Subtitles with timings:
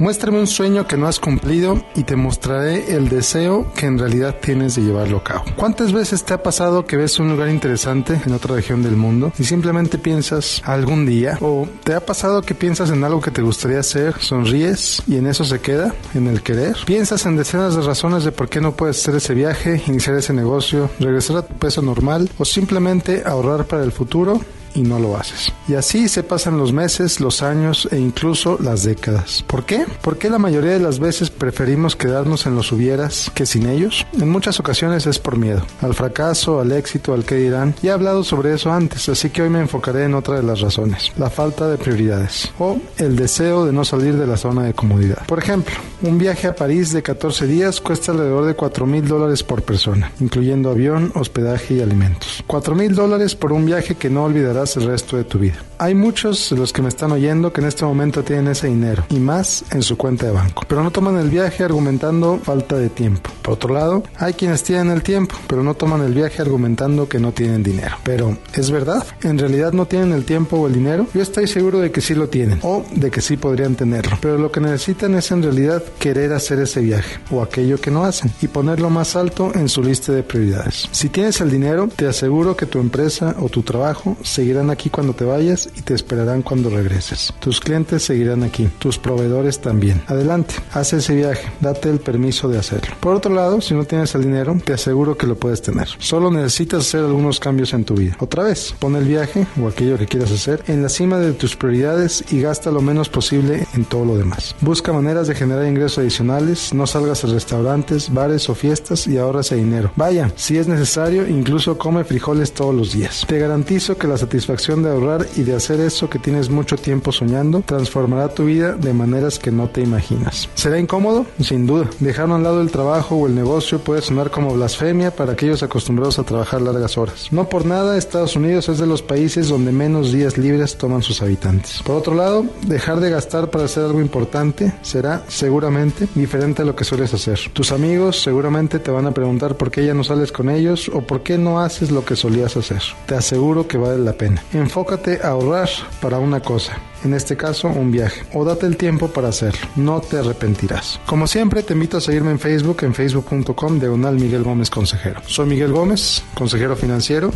[0.00, 4.34] Muéstrame un sueño que no has cumplido y te mostraré el deseo que en realidad
[4.42, 5.44] tienes de llevarlo a cabo.
[5.54, 9.32] ¿Cuántas veces te ha pasado que ves un lugar interesante en otra región del mundo
[9.38, 11.38] y simplemente piensas algún día?
[11.40, 15.28] ¿O te ha pasado que piensas en algo que te gustaría hacer, sonríes y en
[15.28, 16.76] eso se queda, en el querer?
[16.84, 20.32] ¿Piensas en decenas de razones de por qué no puedes hacer ese viaje, iniciar ese
[20.32, 24.40] negocio, regresar a tu peso normal o simplemente ahorrar para el futuro?
[24.74, 25.52] y no lo haces.
[25.66, 29.42] Y así se pasan los meses, los años e incluso las décadas.
[29.46, 29.86] ¿Por qué?
[30.02, 34.06] Porque la mayoría de las veces preferimos quedarnos en los hubieras que sin ellos.
[34.20, 37.74] En muchas ocasiones es por miedo, al fracaso, al éxito, al que dirán.
[37.82, 40.60] Ya he hablado sobre eso antes, así que hoy me enfocaré en otra de las
[40.60, 44.74] razones, la falta de prioridades o el deseo de no salir de la zona de
[44.74, 45.26] comodidad.
[45.26, 49.42] Por ejemplo, un viaje a París de 14 días cuesta alrededor de 4 mil dólares
[49.42, 52.44] por persona, incluyendo avión, hospedaje y alimentos.
[52.46, 55.53] 4 mil dólares por un viaje que no olvidarás el resto de tu vida.
[55.78, 59.04] Hay muchos de los que me están oyendo que en este momento tienen ese dinero
[59.10, 62.88] y más en su cuenta de banco, pero no toman el viaje argumentando falta de
[62.88, 63.30] tiempo.
[63.42, 67.18] Por otro lado, hay quienes tienen el tiempo, pero no toman el viaje argumentando que
[67.18, 67.96] no tienen dinero.
[68.02, 69.06] Pero, ¿es verdad?
[69.22, 71.06] ¿En realidad no tienen el tiempo o el dinero?
[71.12, 74.38] Yo estoy seguro de que sí lo tienen o de que sí podrían tenerlo, pero
[74.38, 78.32] lo que necesitan es en realidad querer hacer ese viaje o aquello que no hacen
[78.40, 80.88] y ponerlo más alto en su lista de prioridades.
[80.90, 85.14] Si tienes el dinero, te aseguro que tu empresa o tu trabajo seguirá aquí cuando
[85.14, 87.32] te vayas y te esperarán cuando regreses.
[87.38, 90.02] Tus clientes seguirán aquí, tus proveedores también.
[90.06, 92.96] Adelante, haz ese viaje, date el permiso de hacerlo.
[93.00, 95.88] Por otro lado, si no tienes el dinero, te aseguro que lo puedes tener.
[95.98, 98.16] Solo necesitas hacer algunos cambios en tu vida.
[98.20, 101.56] Otra vez, pon el viaje o aquello que quieras hacer en la cima de tus
[101.56, 104.54] prioridades y gasta lo menos posible en todo lo demás.
[104.60, 109.40] Busca maneras de generar ingresos adicionales, no salgas a restaurantes, bares o fiestas y ahorra
[109.40, 109.92] ese dinero.
[109.96, 113.24] Vaya, si es necesario, incluso come frijoles todos los días.
[113.26, 117.12] Te garantizo que la satisfacción de ahorrar y de hacer eso que tienes mucho tiempo
[117.12, 120.48] soñando transformará tu vida de maneras que no te imaginas.
[120.54, 121.26] ¿Será incómodo?
[121.40, 121.88] Sin duda.
[122.00, 125.62] Dejar a un lado el trabajo o el negocio puede sonar como blasfemia para aquellos
[125.62, 127.28] acostumbrados a trabajar largas horas.
[127.30, 131.22] No por nada, Estados Unidos es de los países donde menos días libres toman sus
[131.22, 131.82] habitantes.
[131.84, 136.76] Por otro lado, dejar de gastar para hacer algo importante será seguramente diferente a lo
[136.76, 137.38] que sueles hacer.
[137.52, 141.00] Tus amigos seguramente te van a preguntar por qué ya no sales con ellos o
[141.02, 142.82] por qué no haces lo que solías hacer.
[143.06, 144.42] Te aseguro que vale la pena.
[144.52, 145.68] Enfócate ahorrar
[146.00, 150.00] para una cosa, en este caso un viaje, o date el tiempo para hacerlo, no
[150.00, 151.00] te arrepentirás.
[151.06, 155.20] Como siempre, te invito a seguirme en Facebook, en facebook.com, diagonal Miguel Gómez Consejero.
[155.26, 157.30] Soy Miguel Gómez, consejero financiero,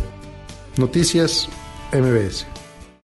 [0.77, 1.49] Noticias
[1.91, 2.58] MBS.